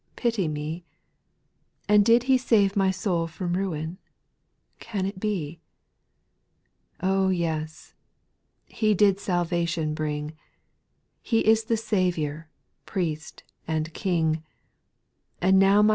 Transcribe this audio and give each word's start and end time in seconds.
Pity 0.15 0.47
me? 0.47 0.83
And 1.87 2.03
did 2.03 2.23
He 2.23 2.35
save 2.35 2.75
my 2.75 2.89
soul 2.89 3.27
from 3.27 3.53
ruin? 3.53 3.99
Can 4.79 5.05
it 5.05 5.19
be? 5.19 5.59
Oh, 7.03 7.29
yes 7.29 7.93
1 8.69 8.77
He 8.77 8.93
did 8.95 9.19
salvation 9.19 9.93
bring, 9.93 10.33
He 11.21 11.41
is 11.41 11.65
the 11.65 11.77
Saviour, 11.77 12.49
Priest, 12.87 13.43
and 13.67 13.93
King, 13.93 14.41
And 15.39 15.59
now 15.59 15.83
my 15.83 15.89
t. 15.89 15.89